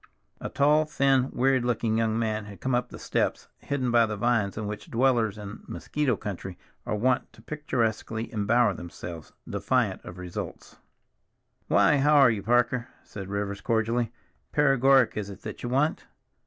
[0.39, 4.17] A tall, thin, wearied looking young man had come up the steps, hidden by the
[4.17, 10.03] vines in which dwellers in a mosquito country are wont to picturesquely embower themselves, defiant
[10.03, 10.77] of results.
[11.67, 14.11] "Why, how are you, Parker?" said Rivers cordially.
[14.51, 16.07] "Paregoric is it that you want?